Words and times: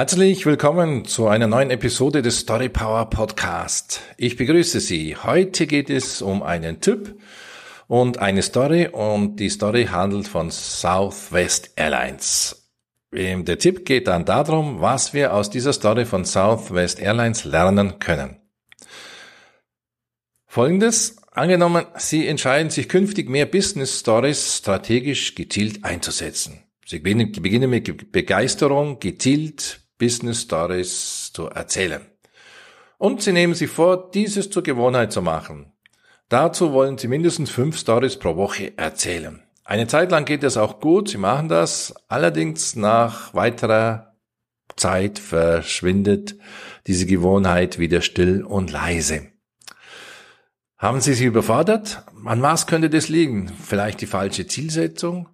Herzlich 0.00 0.46
willkommen 0.46 1.04
zu 1.04 1.28
einer 1.28 1.46
neuen 1.46 1.68
Episode 1.68 2.22
des 2.22 2.38
Story 2.38 2.70
Power 2.70 3.10
Podcast. 3.10 4.00
Ich 4.16 4.34
begrüße 4.36 4.80
Sie. 4.80 5.14
Heute 5.14 5.66
geht 5.66 5.90
es 5.90 6.22
um 6.22 6.42
einen 6.42 6.80
Tipp 6.80 7.20
und 7.86 8.16
eine 8.16 8.40
Story 8.40 8.88
und 8.90 9.36
die 9.36 9.50
Story 9.50 9.88
handelt 9.92 10.26
von 10.26 10.50
Southwest 10.50 11.72
Airlines. 11.76 12.70
Der 13.12 13.58
Tipp 13.58 13.84
geht 13.84 14.08
dann 14.08 14.24
darum, 14.24 14.80
was 14.80 15.12
wir 15.12 15.34
aus 15.34 15.50
dieser 15.50 15.74
Story 15.74 16.06
von 16.06 16.24
Southwest 16.24 16.98
Airlines 16.98 17.44
lernen 17.44 17.98
können. 17.98 18.40
Folgendes. 20.46 21.18
Angenommen, 21.32 21.84
Sie 21.98 22.26
entscheiden 22.26 22.70
sich 22.70 22.88
künftig 22.88 23.28
mehr 23.28 23.44
Business 23.44 24.00
Stories 24.00 24.56
strategisch 24.56 25.34
gezielt 25.34 25.84
einzusetzen. 25.84 26.64
Sie 26.86 27.00
beginnen 27.00 27.68
mit 27.68 28.10
Begeisterung, 28.12 28.98
gezielt 28.98 29.79
Business 30.00 30.42
Stories 30.42 31.30
zu 31.32 31.46
erzählen. 31.46 32.04
Und 32.98 33.22
Sie 33.22 33.32
nehmen 33.32 33.54
sich 33.54 33.70
vor, 33.70 34.10
dieses 34.10 34.50
zur 34.50 34.64
Gewohnheit 34.64 35.12
zu 35.12 35.22
machen. 35.22 35.72
Dazu 36.28 36.72
wollen 36.72 36.98
Sie 36.98 37.06
mindestens 37.06 37.50
fünf 37.50 37.78
Stories 37.78 38.18
pro 38.18 38.34
Woche 38.34 38.76
erzählen. 38.76 39.42
Eine 39.64 39.86
Zeit 39.86 40.10
lang 40.10 40.24
geht 40.24 40.42
es 40.42 40.56
auch 40.56 40.80
gut, 40.80 41.10
Sie 41.10 41.18
machen 41.18 41.48
das, 41.48 41.94
allerdings 42.08 42.74
nach 42.74 43.32
weiterer 43.34 44.16
Zeit 44.76 45.18
verschwindet 45.18 46.36
diese 46.86 47.06
Gewohnheit 47.06 47.78
wieder 47.78 48.00
still 48.00 48.42
und 48.42 48.72
leise. 48.72 49.28
Haben 50.76 51.00
Sie 51.00 51.14
sich 51.14 51.26
überfordert? 51.26 52.04
An 52.24 52.42
was 52.42 52.66
könnte 52.66 52.88
das 52.88 53.08
liegen? 53.08 53.48
Vielleicht 53.48 54.00
die 54.00 54.06
falsche 54.06 54.46
Zielsetzung? 54.46 55.28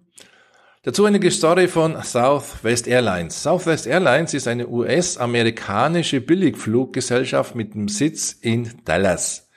Dazu 0.83 1.05
eine 1.05 1.31
Story 1.31 1.67
von 1.67 2.01
Southwest 2.03 2.87
Airlines. 2.87 3.41
Southwest 3.41 3.87
Airlines 3.87 4.35
ist 4.35 4.47
eine 4.47 4.67
US-amerikanische 4.67 6.21
Billigfluggesellschaft 6.21 7.55
mit 7.55 7.73
dem 7.73 7.87
Sitz 7.87 8.31
in 8.31 8.71
Dallas. 8.85 9.49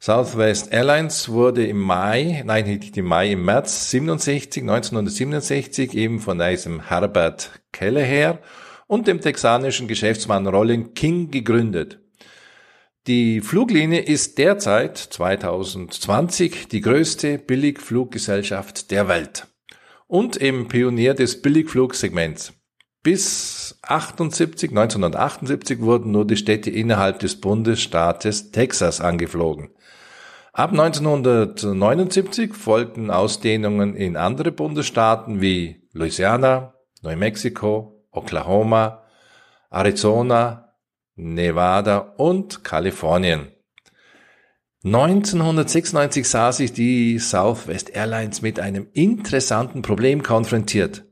Southwest 0.00 0.72
Airlines 0.72 1.28
wurde 1.28 1.66
im 1.66 1.78
Mai, 1.78 2.42
nein, 2.46 2.64
nicht 2.64 2.96
im 2.96 3.04
Mai, 3.04 3.32
im 3.32 3.44
März 3.44 3.90
67, 3.90 4.62
1967 4.62 5.94
eben 5.94 6.18
von 6.18 6.38
diesem 6.38 6.88
Herbert 6.88 7.50
Kelleher 7.70 8.38
und 8.86 9.06
dem 9.06 9.20
texanischen 9.20 9.86
Geschäftsmann 9.86 10.46
Rollin 10.46 10.94
King 10.94 11.30
gegründet. 11.30 12.00
Die 13.06 13.42
Fluglinie 13.42 14.00
ist 14.00 14.38
derzeit 14.38 14.96
2020 14.96 16.68
die 16.68 16.80
größte 16.80 17.38
Billigfluggesellschaft 17.38 18.90
der 18.90 19.08
Welt 19.08 19.46
und 20.08 20.38
eben 20.38 20.66
Pionier 20.66 21.14
des 21.14 21.40
Billigflugsegments. 21.40 22.54
Bis 23.04 23.78
78, 23.82 24.70
1978 24.70 25.80
wurden 25.80 26.10
nur 26.10 26.26
die 26.26 26.36
Städte 26.36 26.70
innerhalb 26.70 27.20
des 27.20 27.40
Bundesstaates 27.40 28.50
Texas 28.50 29.00
angeflogen. 29.00 29.70
Ab 30.52 30.72
1979 30.72 32.54
folgten 32.54 33.12
Ausdehnungen 33.12 33.94
in 33.94 34.16
andere 34.16 34.50
Bundesstaaten 34.50 35.40
wie 35.40 35.88
Louisiana, 35.92 36.74
New 37.02 37.14
Mexico, 37.16 38.04
Oklahoma, 38.10 39.04
Arizona, 39.70 40.74
Nevada 41.14 41.98
und 42.16 42.64
Kalifornien. 42.64 43.52
1996 44.84 46.28
sah 46.28 46.52
sich 46.52 46.72
die 46.72 47.18
Southwest 47.18 47.90
Airlines 47.96 48.42
mit 48.42 48.60
einem 48.60 48.86
interessanten 48.92 49.82
Problem 49.82 50.22
konfrontiert. 50.22 51.04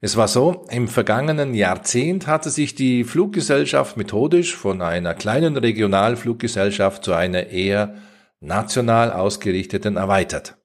Es 0.00 0.16
war 0.16 0.28
so, 0.28 0.64
im 0.70 0.86
vergangenen 0.86 1.54
Jahrzehnt 1.54 2.28
hatte 2.28 2.50
sich 2.50 2.76
die 2.76 3.02
Fluggesellschaft 3.02 3.96
methodisch 3.96 4.54
von 4.54 4.80
einer 4.80 5.14
kleinen 5.14 5.56
Regionalfluggesellschaft 5.56 7.02
zu 7.02 7.14
einer 7.14 7.48
eher 7.48 7.96
national 8.38 9.10
ausgerichteten 9.10 9.96
erweitert. 9.96 10.56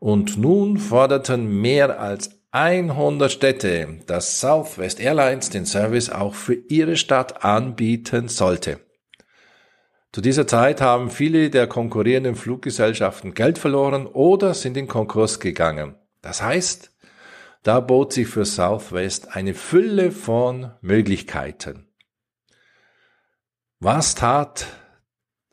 Und 0.00 0.36
nun 0.36 0.78
forderten 0.78 1.60
mehr 1.60 2.00
als 2.00 2.40
100 2.50 3.30
Städte, 3.30 4.00
dass 4.08 4.40
Southwest 4.40 4.98
Airlines 4.98 5.50
den 5.50 5.64
Service 5.64 6.10
auch 6.10 6.34
für 6.34 6.54
ihre 6.54 6.96
Stadt 6.96 7.44
anbieten 7.44 8.26
sollte. 8.26 8.80
Zu 10.12 10.22
dieser 10.22 10.48
Zeit 10.48 10.80
haben 10.80 11.08
viele 11.08 11.50
der 11.50 11.68
konkurrierenden 11.68 12.34
Fluggesellschaften 12.34 13.32
Geld 13.32 13.58
verloren 13.58 14.08
oder 14.08 14.54
sind 14.54 14.76
in 14.76 14.88
Konkurs 14.88 15.38
gegangen. 15.38 15.94
Das 16.20 16.42
heißt, 16.42 16.90
da 17.62 17.78
bot 17.78 18.12
sich 18.12 18.26
für 18.26 18.44
Southwest 18.44 19.36
eine 19.36 19.54
Fülle 19.54 20.10
von 20.10 20.72
Möglichkeiten. 20.80 21.86
Was 23.78 24.16
tat 24.16 24.66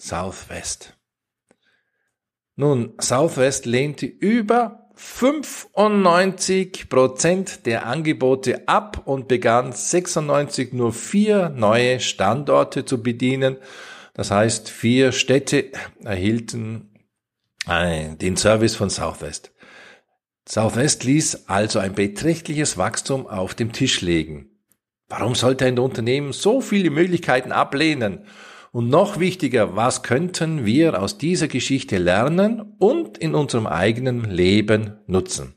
Southwest? 0.01 0.97
Nun, 2.55 2.93
Southwest 2.99 3.67
lehnte 3.67 4.07
über 4.07 4.89
95 4.95 6.89
Prozent 6.89 7.67
der 7.67 7.85
Angebote 7.85 8.67
ab 8.67 9.03
und 9.05 9.27
begann 9.27 9.71
96 9.71 10.73
nur 10.73 10.91
vier 10.93 11.49
neue 11.49 11.99
Standorte 11.99 12.85
zu 12.85 13.03
bedienen 13.03 13.57
das 14.17 14.31
heißt, 14.31 14.69
vier 14.69 15.11
Städte 15.11 15.71
erhielten 16.03 16.89
äh, 17.67 18.15
den 18.15 18.35
Service 18.35 18.75
von 18.75 18.89
Southwest. 18.89 19.53
Southwest 20.49 21.03
ließ 21.03 21.47
also 21.47 21.77
ein 21.77 21.93
beträchtliches 21.93 22.77
Wachstum 22.77 23.27
auf 23.27 23.53
dem 23.53 23.73
Tisch 23.73 24.01
legen. 24.01 24.49
Warum 25.07 25.35
sollte 25.35 25.65
ein 25.65 25.77
Unternehmen 25.77 26.33
so 26.33 26.61
viele 26.61 26.89
Möglichkeiten 26.89 27.51
ablehnen? 27.51 28.25
Und 28.71 28.89
noch 28.89 29.19
wichtiger, 29.19 29.75
was 29.75 30.01
könnten 30.01 30.65
wir 30.65 31.01
aus 31.01 31.19
dieser 31.19 31.47
Geschichte 31.47 31.97
lernen 31.97 32.75
und 32.79 33.19
in 33.19 33.35
unserem 33.35 33.67
eigenen 33.67 34.29
Leben 34.31 34.97
nutzen? 35.05 35.56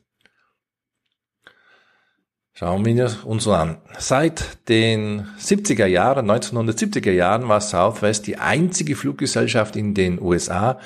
Schauen 2.61 2.85
wir 2.85 3.11
uns 3.25 3.49
an. 3.49 3.79
Seit 3.99 4.69
den 4.69 5.27
70er 5.39 5.87
Jahren, 5.87 6.31
1970er 6.31 7.11
Jahren 7.11 7.49
war 7.49 7.63
Southwest 7.63 8.27
die 8.27 8.37
einzige 8.37 8.97
Fluggesellschaft 8.97 9.77
in 9.77 9.95
den 9.95 10.21
USA, 10.21 10.79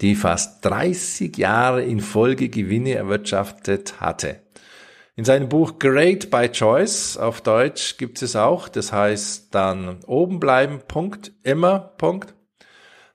die 0.00 0.14
fast 0.14 0.64
30 0.64 1.36
Jahre 1.36 1.82
in 1.82 1.98
Folge 1.98 2.48
Gewinne 2.48 2.94
erwirtschaftet 2.94 4.00
hatte. 4.00 4.36
In 5.16 5.24
seinem 5.24 5.48
Buch 5.48 5.80
Great 5.80 6.30
by 6.30 6.48
Choice 6.48 7.16
auf 7.16 7.40
Deutsch 7.40 7.96
gibt 7.96 8.22
es 8.22 8.36
auch, 8.36 8.68
das 8.68 8.92
heißt 8.92 9.52
dann 9.52 10.04
oben 10.06 10.38
bleiben, 10.38 10.82
Punkt, 10.86 11.32
immer, 11.42 11.92
Punkt, 11.98 12.34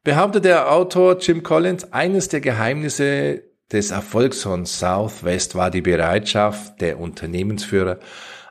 behauptet 0.04 0.44
der 0.44 0.70
Autor 0.70 1.18
Jim 1.20 1.44
Collins, 1.44 1.94
eines 1.94 2.28
der 2.28 2.42
Geheimnisse 2.42 3.51
des 3.72 3.92
Erfolgs 3.92 4.44
von 4.44 4.66
Southwest 4.66 5.56
war 5.56 5.72
die 5.72 5.82
Bereitschaft 5.82 6.82
der 6.82 7.00
Unternehmensführer, 7.00 8.00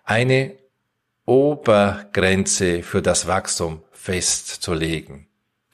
eine 0.05 0.57
Obergrenze 1.27 2.83
für 2.83 3.03
das 3.03 3.27
Wachstum 3.27 3.83
festzulegen. 3.93 5.29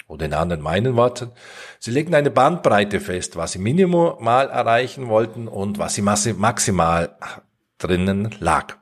Oder 0.09 0.27
in 0.27 0.34
anderen 0.34 0.62
meinen 0.62 0.95
Worten, 0.97 1.33
sie 1.81 1.91
legen 1.91 2.15
eine 2.15 2.31
Bandbreite 2.31 3.01
fest, 3.01 3.37
was 3.37 3.53
sie 3.53 3.59
minimal 3.59 4.49
erreichen 4.49 5.09
wollten 5.09 5.49
und 5.49 5.78
was 5.78 5.95
sie 5.95 6.03
maximal 6.03 7.17
drinnen 7.78 8.34
lag. 8.39 8.77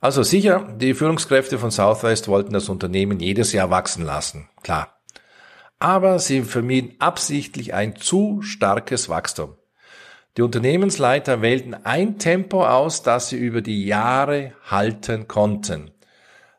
Also 0.00 0.22
sicher, 0.22 0.68
die 0.76 0.94
Führungskräfte 0.94 1.58
von 1.58 1.70
Southwest 1.70 2.28
wollten 2.28 2.52
das 2.52 2.68
Unternehmen 2.68 3.20
jedes 3.20 3.52
Jahr 3.52 3.70
wachsen 3.70 4.04
lassen, 4.04 4.48
klar. 4.62 5.00
Aber 5.78 6.18
sie 6.18 6.42
vermieden 6.42 6.96
absichtlich 6.98 7.74
ein 7.74 7.96
zu 7.96 8.42
starkes 8.42 9.08
Wachstum. 9.08 9.56
Die 10.36 10.42
Unternehmensleiter 10.42 11.42
wählten 11.42 11.74
ein 11.74 12.18
Tempo 12.18 12.66
aus, 12.66 13.02
das 13.02 13.28
sie 13.28 13.36
über 13.36 13.62
die 13.62 13.86
Jahre 13.86 14.52
halten 14.64 15.28
konnten, 15.28 15.92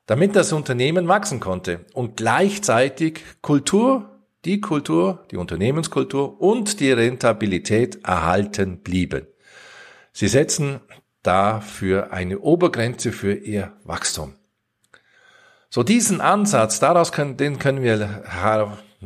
damit 0.05 0.35
das 0.35 0.53
Unternehmen 0.53 1.09
wachsen 1.09 1.41
konnte 1.41 1.85
und 1.93 2.15
gleichzeitig 2.15 3.21
Kultur, 3.41 4.21
die 4.45 4.61
Kultur, 4.61 5.25
die 5.29 5.37
Unternehmenskultur 5.37 6.39
und 6.39 6.79
die 6.79 6.91
Rentabilität 6.91 8.05
erhalten 8.05 8.81
blieben. 8.81 9.27
Sie 10.13 10.29
setzen 10.29 10.79
dafür 11.21 12.13
eine 12.13 12.39
Obergrenze 12.39 13.11
für 13.11 13.33
ihr 13.33 13.73
Wachstum. 13.83 14.35
So 15.69 15.83
diesen 15.83 16.21
Ansatz, 16.21 16.79
daraus 16.79 17.11
können, 17.11 17.35
den 17.35 17.59
können 17.59 17.83
wir 17.83 18.23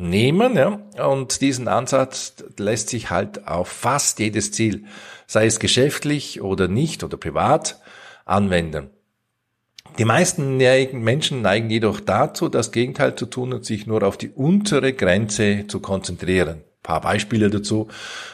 nehmen, 0.00 0.56
ja, 0.56 1.04
und 1.04 1.40
diesen 1.40 1.68
Ansatz 1.68 2.34
lässt 2.58 2.88
sich 2.88 3.10
halt 3.10 3.46
auf 3.46 3.68
fast 3.68 4.18
jedes 4.18 4.52
Ziel, 4.52 4.84
sei 5.26 5.46
es 5.46 5.60
geschäftlich 5.60 6.40
oder 6.40 6.68
nicht 6.68 7.04
oder 7.04 7.16
privat, 7.16 7.80
anwenden. 8.24 8.90
Die 9.98 10.04
meisten 10.04 10.56
Menschen 10.56 11.42
neigen 11.42 11.68
jedoch 11.68 12.00
dazu, 12.00 12.48
das 12.48 12.72
Gegenteil 12.72 13.16
zu 13.16 13.26
tun 13.26 13.52
und 13.52 13.64
sich 13.64 13.86
nur 13.86 14.02
auf 14.02 14.16
die 14.16 14.30
untere 14.30 14.92
Grenze 14.92 15.66
zu 15.66 15.80
konzentrieren. 15.80 16.58
Ein 16.58 16.82
paar 16.82 17.00
Beispiele 17.00 17.50
dazu. 17.50 17.88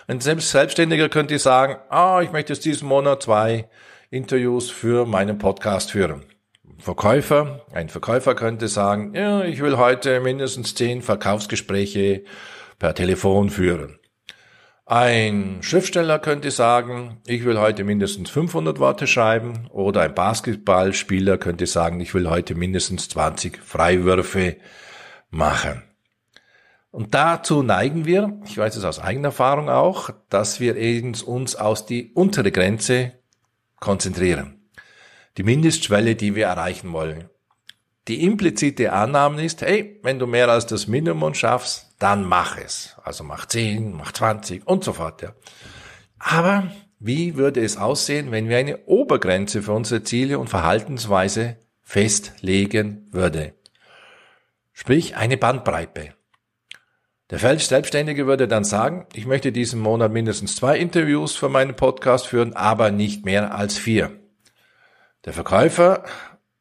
Ein 0.06 0.20
Selbstständiger 0.20 1.08
könnte 1.08 1.38
sagen, 1.38 1.76
ah, 1.88 2.20
ich 2.22 2.30
möchte 2.30 2.52
jetzt 2.52 2.64
diesen 2.64 2.88
Monat 2.88 3.22
zwei 3.22 3.68
Interviews 4.10 4.70
für 4.70 5.06
meinen 5.06 5.38
Podcast 5.38 5.90
führen. 5.90 6.22
Verkäufer, 6.78 7.64
ein 7.72 7.88
Verkäufer 7.88 8.34
könnte 8.34 8.68
sagen, 8.68 9.14
ja, 9.14 9.44
ich 9.44 9.60
will 9.60 9.76
heute 9.76 10.20
mindestens 10.20 10.74
zehn 10.74 11.02
Verkaufsgespräche 11.02 12.24
per 12.78 12.94
Telefon 12.94 13.50
führen. 13.50 13.98
Ein 14.88 15.58
Schriftsteller 15.62 16.20
könnte 16.20 16.52
sagen, 16.52 17.20
ich 17.26 17.44
will 17.44 17.58
heute 17.58 17.82
mindestens 17.82 18.30
500 18.30 18.78
Worte 18.78 19.08
schreiben 19.08 19.66
oder 19.72 20.02
ein 20.02 20.14
Basketballspieler 20.14 21.38
könnte 21.38 21.66
sagen, 21.66 22.00
ich 22.00 22.14
will 22.14 22.30
heute 22.30 22.54
mindestens 22.54 23.08
20 23.08 23.58
Freiwürfe 23.58 24.56
machen. 25.30 25.82
Und 26.92 27.14
dazu 27.14 27.64
neigen 27.64 28.04
wir, 28.04 28.40
ich 28.44 28.56
weiß 28.56 28.76
es 28.76 28.84
aus 28.84 29.00
eigener 29.00 29.28
Erfahrung 29.28 29.68
auch, 29.68 30.10
dass 30.30 30.60
wir 30.60 30.76
uns 31.26 31.56
aus 31.56 31.84
die 31.84 32.12
untere 32.14 32.52
Grenze 32.52 33.12
konzentrieren. 33.80 34.55
Die 35.36 35.42
Mindestschwelle, 35.42 36.14
die 36.14 36.34
wir 36.34 36.46
erreichen 36.46 36.92
wollen. 36.92 37.28
Die 38.08 38.24
implizite 38.24 38.92
Annahme 38.92 39.44
ist, 39.44 39.62
hey, 39.62 39.98
wenn 40.02 40.18
du 40.18 40.26
mehr 40.26 40.48
als 40.48 40.66
das 40.66 40.86
Minimum 40.86 41.34
schaffst, 41.34 41.94
dann 41.98 42.24
mach 42.24 42.56
es. 42.56 42.96
Also 43.02 43.24
mach 43.24 43.46
10, 43.46 43.92
mach 43.92 44.12
20 44.12 44.66
und 44.66 44.84
so 44.84 44.92
fort. 44.92 45.22
Ja. 45.22 45.34
Aber 46.18 46.70
wie 46.98 47.36
würde 47.36 47.62
es 47.62 47.76
aussehen, 47.76 48.30
wenn 48.30 48.48
wir 48.48 48.58
eine 48.58 48.86
Obergrenze 48.86 49.62
für 49.62 49.72
unsere 49.72 50.02
Ziele 50.02 50.38
und 50.38 50.48
Verhaltensweise 50.48 51.56
festlegen 51.82 53.08
würde? 53.10 53.54
Sprich 54.72 55.16
eine 55.16 55.36
Bandbreite. 55.36 56.14
Der 57.30 57.38
Selbstständige 57.38 58.26
würde 58.26 58.46
dann 58.46 58.62
sagen, 58.62 59.06
ich 59.12 59.26
möchte 59.26 59.50
diesen 59.50 59.80
Monat 59.80 60.12
mindestens 60.12 60.54
zwei 60.54 60.78
Interviews 60.78 61.34
für 61.34 61.48
meinen 61.48 61.74
Podcast 61.74 62.28
führen, 62.28 62.54
aber 62.54 62.92
nicht 62.92 63.24
mehr 63.24 63.52
als 63.54 63.78
vier. 63.78 64.12
Der 65.26 65.32
Verkäufer, 65.32 66.04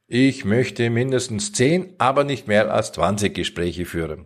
ich 0.08 0.44
möchte 0.44 0.90
mindestens 0.90 1.52
zehn, 1.52 1.94
aber 2.00 2.24
nicht 2.24 2.48
mehr 2.48 2.74
als 2.74 2.92
20 2.94 3.36
Gespräche 3.36 3.86
führen. 3.86 4.26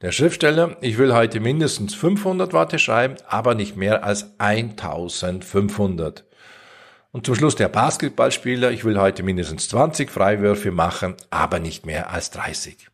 Der 0.00 0.12
Schriftsteller, 0.12 0.78
ich 0.80 0.96
will 0.96 1.12
heute 1.12 1.40
mindestens 1.40 1.94
500 1.94 2.54
Worte 2.54 2.78
schreiben, 2.78 3.16
aber 3.28 3.54
nicht 3.54 3.76
mehr 3.76 4.02
als 4.02 4.38
1500. 4.38 6.24
Und 7.12 7.26
zum 7.26 7.34
Schluss 7.34 7.54
der 7.54 7.68
Basketballspieler, 7.68 8.70
ich 8.70 8.86
will 8.86 8.98
heute 8.98 9.22
mindestens 9.22 9.68
20 9.68 10.10
Freiwürfe 10.10 10.70
machen, 10.70 11.14
aber 11.28 11.58
nicht 11.58 11.84
mehr 11.84 12.10
als 12.10 12.30
30. 12.30 12.88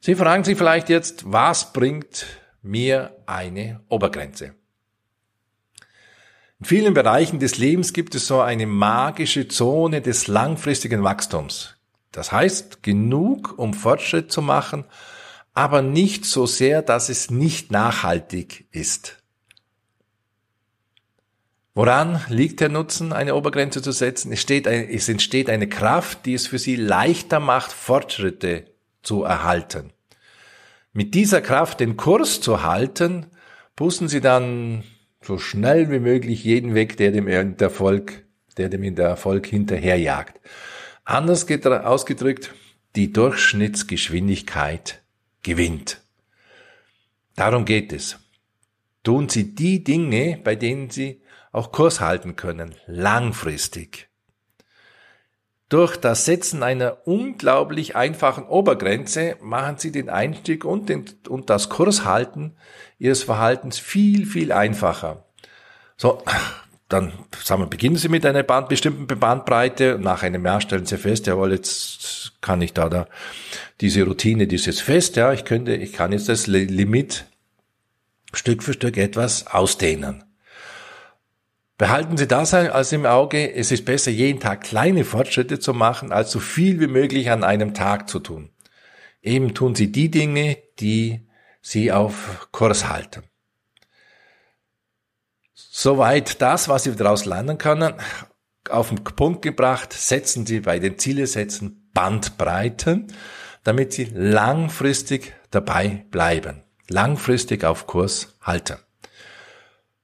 Sie 0.00 0.16
fragen 0.16 0.42
sich 0.42 0.58
vielleicht 0.58 0.88
jetzt, 0.88 1.30
was 1.30 1.72
bringt 1.72 2.26
mir 2.62 3.16
eine 3.26 3.80
Obergrenze? 3.88 4.54
In 6.62 6.66
vielen 6.66 6.94
Bereichen 6.94 7.40
des 7.40 7.58
Lebens 7.58 7.92
gibt 7.92 8.14
es 8.14 8.28
so 8.28 8.40
eine 8.40 8.68
magische 8.68 9.48
Zone 9.48 10.00
des 10.00 10.28
langfristigen 10.28 11.02
Wachstums. 11.02 11.74
Das 12.12 12.30
heißt, 12.30 12.84
genug, 12.84 13.58
um 13.58 13.74
Fortschritt 13.74 14.30
zu 14.30 14.42
machen, 14.42 14.84
aber 15.54 15.82
nicht 15.82 16.24
so 16.24 16.46
sehr, 16.46 16.80
dass 16.80 17.08
es 17.08 17.32
nicht 17.32 17.72
nachhaltig 17.72 18.66
ist. 18.70 19.24
Woran 21.74 22.24
liegt 22.28 22.60
der 22.60 22.68
Nutzen, 22.68 23.12
eine 23.12 23.34
Obergrenze 23.34 23.82
zu 23.82 23.90
setzen? 23.90 24.30
Es, 24.30 24.40
steht, 24.40 24.68
es 24.68 25.08
entsteht 25.08 25.50
eine 25.50 25.68
Kraft, 25.68 26.26
die 26.26 26.34
es 26.34 26.46
für 26.46 26.60
Sie 26.60 26.76
leichter 26.76 27.40
macht, 27.40 27.72
Fortschritte 27.72 28.66
zu 29.02 29.24
erhalten. 29.24 29.92
Mit 30.92 31.16
dieser 31.16 31.40
Kraft 31.40 31.80
den 31.80 31.96
Kurs 31.96 32.40
zu 32.40 32.62
halten, 32.62 33.26
pusten 33.74 34.06
Sie 34.06 34.20
dann 34.20 34.84
so 35.24 35.38
schnell 35.38 35.90
wie 35.90 35.98
möglich 35.98 36.44
jeden 36.44 36.74
weg, 36.74 36.96
der 36.96 37.12
dem 37.12 37.26
Erfolg, 37.28 38.24
der 38.56 38.68
dem 38.68 38.82
Erfolg 38.96 39.46
hinterherjagt. 39.46 40.40
Anders 41.04 41.46
ausgedrückt, 41.86 42.54
die 42.96 43.12
Durchschnittsgeschwindigkeit 43.12 45.02
gewinnt. 45.42 46.00
Darum 47.36 47.64
geht 47.64 47.92
es. 47.92 48.18
Tun 49.02 49.28
Sie 49.28 49.54
die 49.54 49.82
Dinge, 49.82 50.38
bei 50.42 50.54
denen 50.54 50.90
Sie 50.90 51.22
auch 51.50 51.72
Kurs 51.72 52.00
halten 52.00 52.36
können, 52.36 52.74
langfristig. 52.86 54.08
Durch 55.72 55.96
das 55.96 56.26
Setzen 56.26 56.62
einer 56.62 56.98
unglaublich 57.06 57.96
einfachen 57.96 58.44
Obergrenze 58.44 59.36
machen 59.40 59.78
Sie 59.78 59.90
den 59.90 60.10
Einstieg 60.10 60.66
und, 60.66 60.90
den, 60.90 61.06
und 61.30 61.48
das 61.48 61.70
Kurshalten 61.70 62.58
Ihres 62.98 63.22
Verhaltens 63.22 63.78
viel, 63.78 64.26
viel 64.26 64.52
einfacher. 64.52 65.24
So, 65.96 66.22
dann 66.90 67.14
sagen 67.42 67.62
wir, 67.62 67.68
beginnen 67.68 67.96
Sie 67.96 68.10
mit 68.10 68.26
einer 68.26 68.42
Band, 68.42 68.68
bestimmten 68.68 69.06
Bandbreite. 69.18 69.98
Nach 69.98 70.22
einem 70.22 70.44
Jahr 70.44 70.60
stellen 70.60 70.84
Sie 70.84 70.98
fest, 70.98 71.26
jawohl, 71.26 71.52
jetzt 71.52 72.34
kann 72.42 72.60
ich 72.60 72.74
da, 72.74 72.90
da, 72.90 73.06
diese 73.80 74.02
Routine, 74.02 74.46
die 74.46 74.56
ist 74.56 74.66
jetzt 74.66 74.82
fest, 74.82 75.16
ja, 75.16 75.32
ich 75.32 75.46
könnte, 75.46 75.74
ich 75.74 75.94
kann 75.94 76.12
jetzt 76.12 76.28
das 76.28 76.46
Limit 76.46 77.24
Stück 78.34 78.62
für 78.62 78.74
Stück 78.74 78.98
etwas 78.98 79.46
ausdehnen. 79.46 80.22
Behalten 81.78 82.16
Sie 82.16 82.28
das 82.28 82.54
als 82.54 82.92
im 82.92 83.06
Auge, 83.06 83.54
es 83.54 83.72
ist 83.72 83.84
besser, 83.84 84.10
jeden 84.10 84.40
Tag 84.40 84.62
kleine 84.62 85.04
Fortschritte 85.04 85.58
zu 85.58 85.72
machen, 85.74 86.12
als 86.12 86.30
so 86.30 86.38
viel 86.38 86.80
wie 86.80 86.86
möglich 86.86 87.30
an 87.30 87.44
einem 87.44 87.74
Tag 87.74 88.08
zu 88.08 88.20
tun. 88.20 88.50
Eben 89.22 89.54
tun 89.54 89.74
Sie 89.74 89.90
die 89.90 90.10
Dinge, 90.10 90.58
die 90.80 91.26
Sie 91.60 91.92
auf 91.92 92.48
Kurs 92.52 92.88
halten. 92.88 93.22
Soweit 95.54 96.42
das, 96.42 96.68
was 96.68 96.84
Sie 96.84 96.94
daraus 96.94 97.24
lernen 97.24 97.56
können. 97.56 97.94
Auf 98.68 98.90
den 98.90 99.02
Punkt 99.02 99.42
gebracht, 99.42 99.92
setzen 99.92 100.44
Sie 100.44 100.60
bei 100.60 100.78
den 100.78 100.98
Zielesetzen 100.98 101.90
Bandbreiten, 101.94 103.06
damit 103.64 103.92
Sie 103.92 104.04
langfristig 104.04 105.34
dabei 105.50 106.04
bleiben, 106.10 106.62
langfristig 106.88 107.64
auf 107.64 107.86
Kurs 107.86 108.36
halten. 108.40 108.76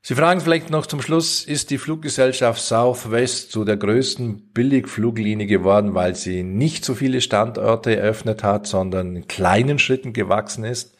Sie 0.00 0.14
fragen 0.14 0.40
vielleicht 0.40 0.70
noch 0.70 0.86
zum 0.86 1.02
Schluss, 1.02 1.44
ist 1.44 1.70
die 1.70 1.78
Fluggesellschaft 1.78 2.62
Southwest 2.62 3.50
zu 3.50 3.64
der 3.64 3.76
größten 3.76 4.52
Billigfluglinie 4.52 5.46
geworden, 5.46 5.94
weil 5.94 6.14
sie 6.14 6.42
nicht 6.42 6.84
so 6.84 6.94
viele 6.94 7.20
Standorte 7.20 7.96
eröffnet 7.96 8.42
hat, 8.42 8.66
sondern 8.66 9.16
in 9.16 9.28
kleinen 9.28 9.78
Schritten 9.78 10.12
gewachsen 10.12 10.64
ist? 10.64 10.96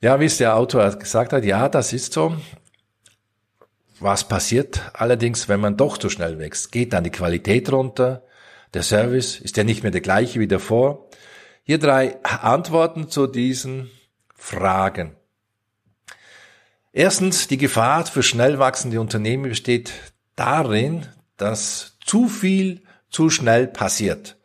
Ja, 0.00 0.20
wie 0.20 0.26
es 0.26 0.36
der 0.36 0.56
Autor 0.56 0.88
gesagt 0.96 1.32
hat, 1.32 1.44
ja, 1.44 1.68
das 1.68 1.92
ist 1.92 2.12
so. 2.12 2.36
Was 4.00 4.28
passiert 4.28 4.82
allerdings, 4.92 5.48
wenn 5.48 5.60
man 5.60 5.76
doch 5.76 5.96
zu 5.96 6.10
schnell 6.10 6.38
wächst? 6.38 6.72
Geht 6.72 6.92
dann 6.92 7.04
die 7.04 7.10
Qualität 7.10 7.72
runter? 7.72 8.22
Der 8.74 8.82
Service 8.82 9.40
ist 9.40 9.56
ja 9.56 9.64
nicht 9.64 9.82
mehr 9.82 9.92
der 9.92 10.02
gleiche 10.02 10.40
wie 10.40 10.48
davor? 10.48 11.08
Hier 11.62 11.78
drei 11.78 12.22
Antworten 12.22 13.08
zu 13.08 13.26
diesen 13.26 13.90
Fragen. 14.34 15.16
Erstens, 16.96 17.48
die 17.48 17.58
Gefahr 17.58 18.06
für 18.06 18.22
schnell 18.22 18.60
wachsende 18.60 19.00
Unternehmen 19.00 19.48
besteht 19.48 19.92
darin, 20.36 21.08
dass 21.36 21.98
zu 22.04 22.28
viel 22.28 22.82
zu 23.10 23.30
schnell 23.30 23.66
passiert 23.66 24.38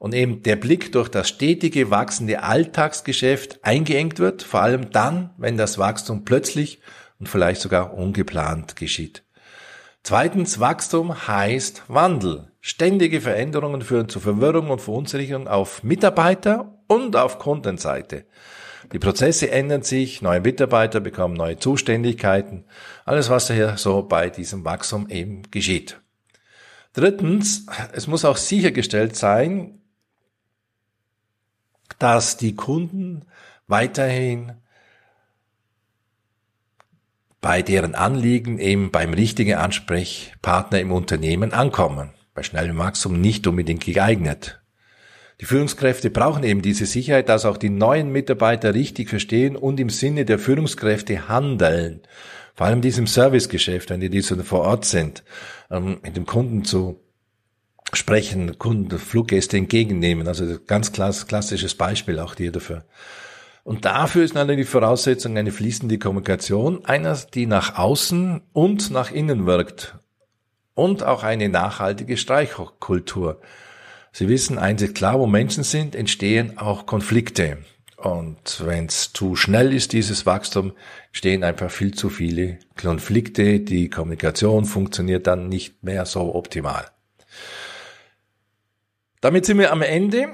und 0.00 0.12
eben 0.12 0.42
der 0.42 0.56
Blick 0.56 0.90
durch 0.90 1.08
das 1.08 1.28
stetige 1.28 1.92
wachsende 1.92 2.42
Alltagsgeschäft 2.42 3.60
eingeengt 3.62 4.18
wird, 4.18 4.42
vor 4.42 4.62
allem 4.62 4.90
dann, 4.90 5.30
wenn 5.38 5.56
das 5.56 5.78
Wachstum 5.78 6.24
plötzlich 6.24 6.80
und 7.20 7.28
vielleicht 7.28 7.60
sogar 7.60 7.94
ungeplant 7.94 8.74
geschieht. 8.74 9.22
Zweitens, 10.02 10.58
Wachstum 10.58 11.28
heißt 11.28 11.84
Wandel. 11.86 12.50
Ständige 12.60 13.20
Veränderungen 13.20 13.82
führen 13.82 14.08
zu 14.08 14.18
Verwirrung 14.18 14.70
und 14.70 14.80
Verunsicherung 14.80 15.46
auf 15.46 15.84
Mitarbeiter 15.84 16.80
und 16.88 17.14
auf 17.14 17.38
Kundenseite. 17.38 18.24
Die 18.92 18.98
Prozesse 18.98 19.50
ändern 19.50 19.82
sich, 19.82 20.20
neue 20.20 20.40
Mitarbeiter 20.40 21.00
bekommen 21.00 21.34
neue 21.34 21.58
Zuständigkeiten, 21.58 22.64
alles 23.04 23.30
was 23.30 23.46
daher 23.46 23.78
so 23.78 24.02
bei 24.02 24.28
diesem 24.28 24.64
Wachstum 24.64 25.08
eben 25.08 25.50
geschieht. 25.50 26.00
Drittens, 26.92 27.66
es 27.92 28.06
muss 28.06 28.26
auch 28.26 28.36
sichergestellt 28.36 29.16
sein, 29.16 29.80
dass 31.98 32.36
die 32.36 32.54
Kunden 32.54 33.24
weiterhin 33.66 34.52
bei 37.40 37.62
deren 37.62 37.94
Anliegen 37.94 38.58
eben 38.58 38.90
beim 38.90 39.14
richtigen 39.14 39.54
Ansprechpartner 39.54 40.80
im 40.80 40.92
Unternehmen 40.92 41.52
ankommen. 41.52 42.10
Bei 42.34 42.42
schnellem 42.42 42.78
Wachstum 42.78 43.20
nicht 43.20 43.46
unbedingt 43.46 43.84
geeignet. 43.84 44.61
Die 45.42 45.46
Führungskräfte 45.46 46.08
brauchen 46.08 46.44
eben 46.44 46.62
diese 46.62 46.86
Sicherheit, 46.86 47.28
dass 47.28 47.44
auch 47.46 47.56
die 47.56 47.68
neuen 47.68 48.12
Mitarbeiter 48.12 48.74
richtig 48.74 49.08
verstehen 49.08 49.56
und 49.56 49.80
im 49.80 49.90
Sinne 49.90 50.24
der 50.24 50.38
Führungskräfte 50.38 51.26
handeln. 51.26 52.02
Vor 52.54 52.68
allem 52.68 52.80
diesem 52.80 53.08
Servicegeschäft, 53.08 53.90
wenn 53.90 53.98
die 53.98 54.08
diese 54.08 54.36
vor 54.44 54.60
Ort 54.60 54.84
sind, 54.84 55.24
ähm, 55.68 55.98
mit 56.04 56.16
dem 56.16 56.26
Kunden 56.26 56.64
zu 56.64 57.00
sprechen, 57.92 58.56
Kunden, 58.60 58.96
Fluggäste 59.00 59.56
entgegennehmen. 59.56 60.28
Also 60.28 60.60
ganz 60.64 60.92
klassisches 60.92 61.74
Beispiel 61.74 62.20
auch 62.20 62.36
hier 62.36 62.52
dafür. 62.52 62.84
Und 63.64 63.84
dafür 63.84 64.22
ist 64.22 64.34
natürlich 64.34 64.66
die 64.66 64.70
Voraussetzung 64.70 65.36
eine 65.36 65.50
fließende 65.50 65.98
Kommunikation, 65.98 66.84
einer, 66.84 67.18
die 67.34 67.46
nach 67.46 67.76
außen 67.76 68.42
und 68.52 68.92
nach 68.92 69.10
innen 69.10 69.46
wirkt. 69.46 69.96
Und 70.74 71.02
auch 71.02 71.24
eine 71.24 71.48
nachhaltige 71.48 72.16
Streichkultur. 72.16 73.40
Sie 74.14 74.28
wissen, 74.28 74.58
eins 74.58 74.82
ist 74.82 74.94
klar, 74.94 75.18
wo 75.18 75.26
Menschen 75.26 75.64
sind, 75.64 75.94
entstehen 75.94 76.58
auch 76.58 76.84
Konflikte. 76.84 77.58
Und 77.96 78.62
wenn 78.66 78.86
es 78.86 79.12
zu 79.12 79.36
schnell 79.36 79.72
ist, 79.72 79.94
dieses 79.94 80.26
Wachstum, 80.26 80.72
stehen 81.12 81.44
einfach 81.44 81.70
viel 81.70 81.94
zu 81.94 82.10
viele 82.10 82.58
Konflikte. 82.76 83.60
Die 83.60 83.88
Kommunikation 83.88 84.66
funktioniert 84.66 85.26
dann 85.26 85.48
nicht 85.48 85.82
mehr 85.82 86.04
so 86.04 86.34
optimal. 86.34 86.86
Damit 89.22 89.46
sind 89.46 89.58
wir 89.58 89.72
am 89.72 89.82
Ende 89.82 90.28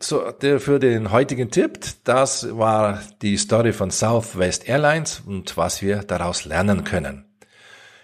für 0.00 0.78
den 0.80 1.12
heutigen 1.12 1.50
Tipp. 1.50 1.78
Das 2.02 2.56
war 2.56 3.00
die 3.22 3.36
Story 3.36 3.72
von 3.72 3.90
Southwest 3.90 4.68
Airlines 4.68 5.22
und 5.24 5.56
was 5.56 5.80
wir 5.80 5.98
daraus 5.98 6.44
lernen 6.44 6.82
können. 6.82 7.26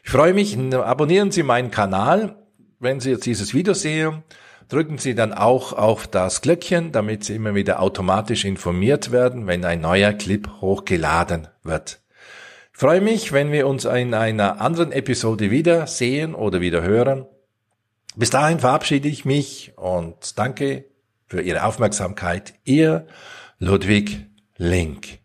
Ich 0.05 0.11
freue 0.11 0.33
mich, 0.33 0.57
abonnieren 0.75 1.31
Sie 1.33 1.43
meinen 1.43 1.71
Kanal, 1.71 2.37
wenn 2.79 3.01
Sie 3.01 3.11
jetzt 3.11 3.27
dieses 3.27 3.53
Video 3.53 3.75
sehen 3.75 4.23
drücken 4.71 4.99
Sie 4.99 5.15
dann 5.15 5.33
auch 5.33 5.73
auf 5.73 6.07
das 6.07 6.41
Glöckchen, 6.41 6.93
damit 6.93 7.25
Sie 7.25 7.35
immer 7.35 7.55
wieder 7.55 7.81
automatisch 7.81 8.45
informiert 8.45 9.13
werden, 9.13 9.47
wenn 9.47 9.65
ein 9.65 9.81
neuer 9.81 10.13
Clip 10.13 10.49
hochgeladen 10.61 11.49
wird. 11.63 12.01
Ich 12.73 12.79
freue 12.79 13.03
mich, 13.03 13.33
wenn 13.33 13.53
wir 13.53 13.67
uns 13.67 13.85
in 13.85 14.15
einer 14.15 14.61
anderen 14.61 14.93
Episode 14.93 15.51
wieder 15.51 15.87
sehen 15.87 16.35
oder 16.35 16.61
wieder 16.61 16.83
hören. 16.83 17.27
Bis 18.17 18.31
dahin 18.31 18.61
verabschiede 18.61 19.09
ich 19.09 19.25
mich 19.25 19.73
und 19.77 20.39
danke 20.39 20.87
für 21.27 21.43
Ihre 21.43 21.65
Aufmerksamkeit. 21.65 22.55
Ihr 22.65 23.07
Ludwig 23.59 24.27
Link. 24.57 25.20